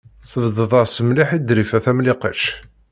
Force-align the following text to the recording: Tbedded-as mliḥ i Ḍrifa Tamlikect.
Tbedded-as 0.31 0.95
mliḥ 1.07 1.29
i 1.37 1.39
Ḍrifa 1.47 1.79
Tamlikect. 1.83 2.45